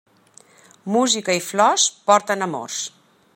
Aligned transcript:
Música 0.95 1.35
i 1.41 1.43
flors 1.49 1.85
porten 2.09 2.47
amors. 2.47 2.81